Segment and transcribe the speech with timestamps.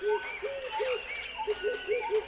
[0.00, 0.20] Woo!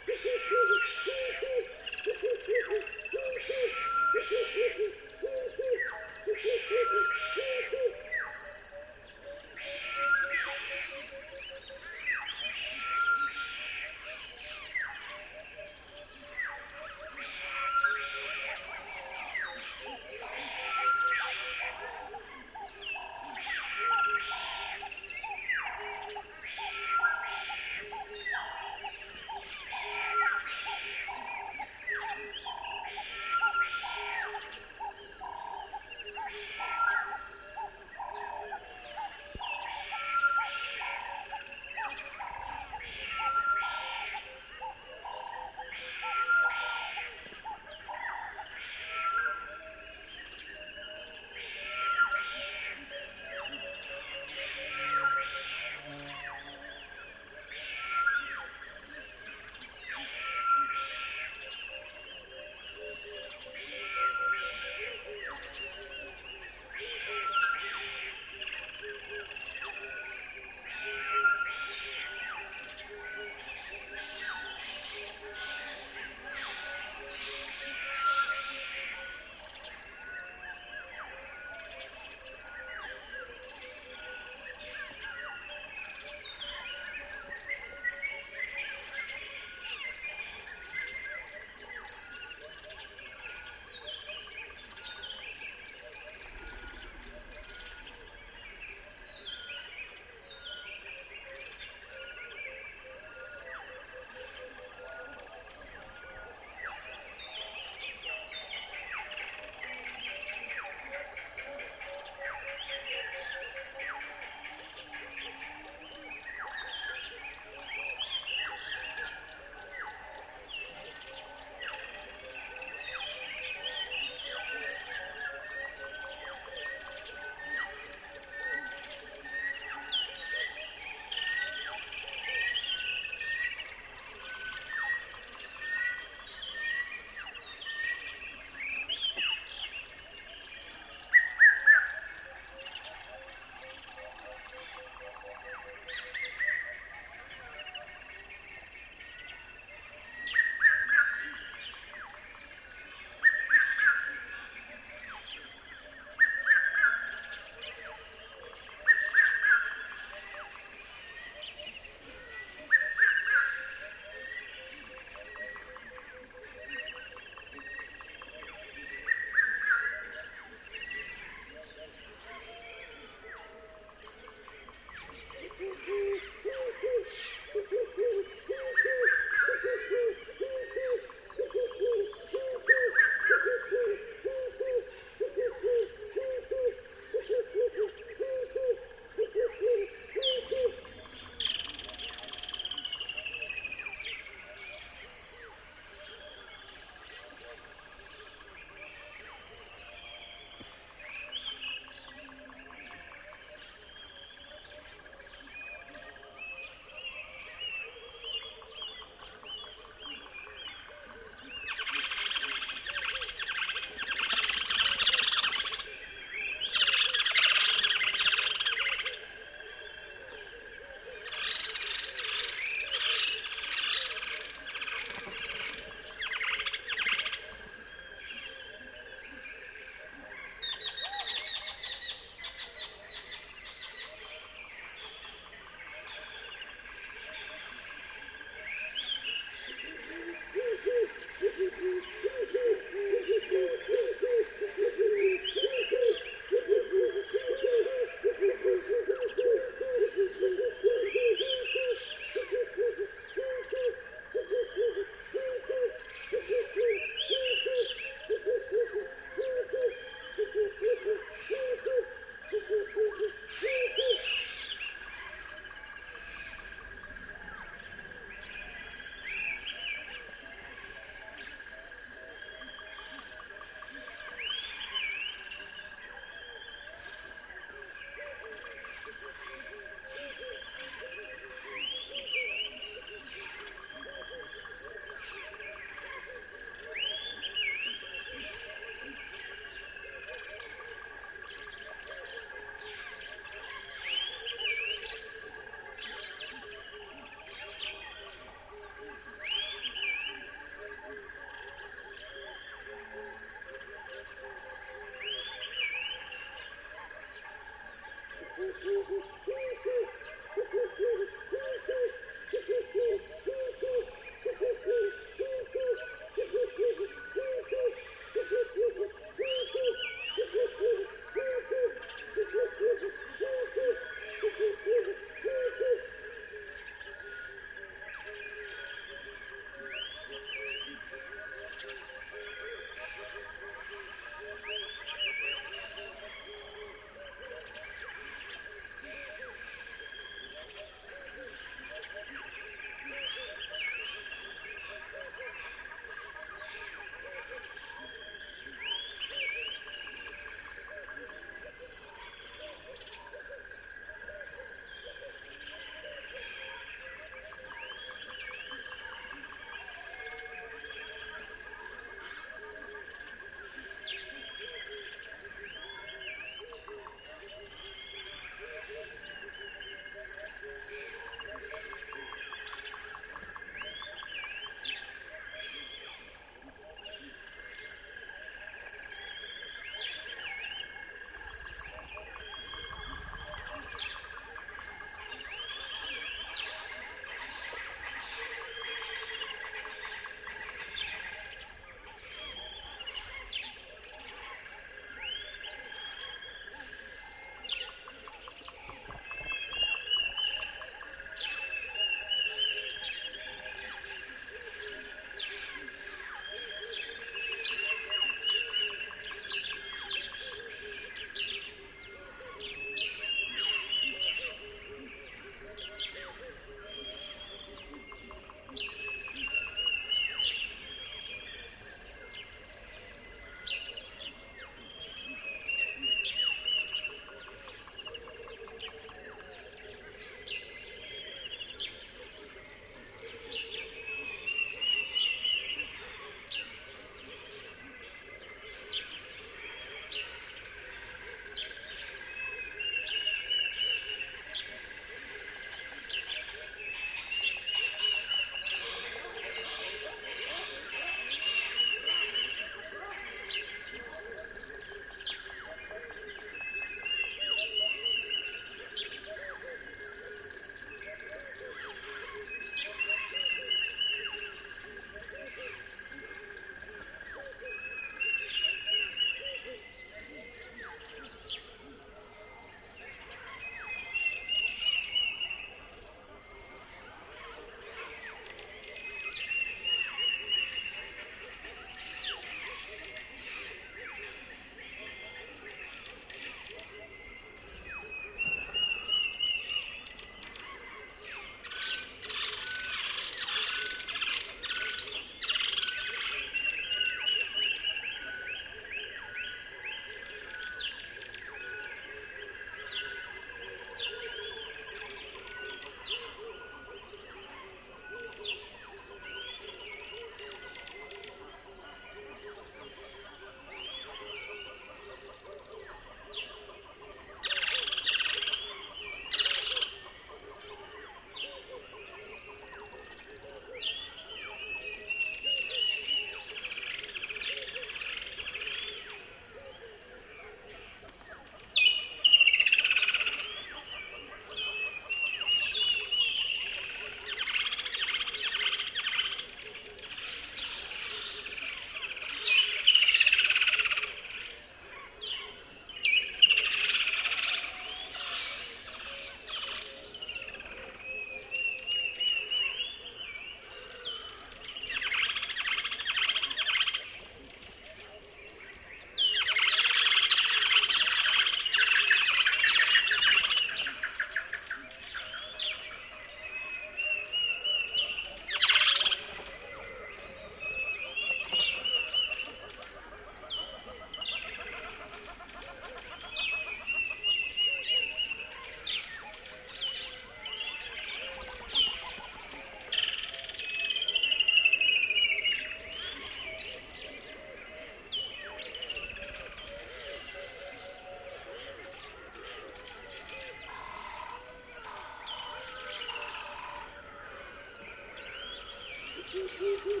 [599.32, 600.00] Thank you.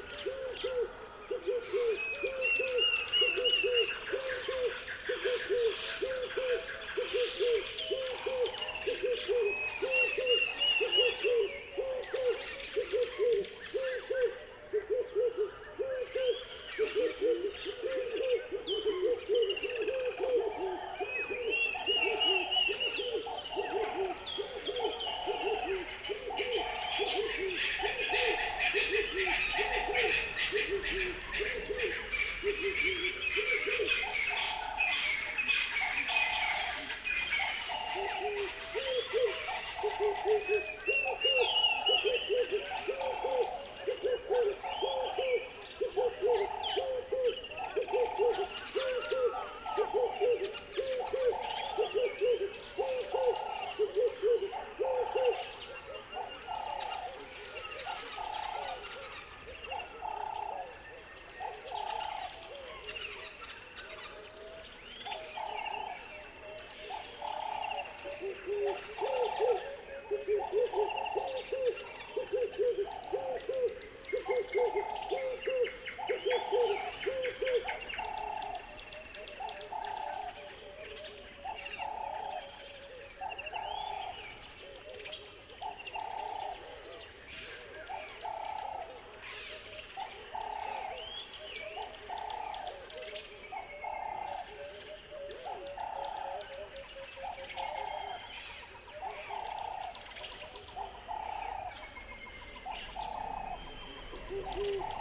[104.60, 104.99] Woo!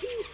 [0.00, 0.33] Thank you.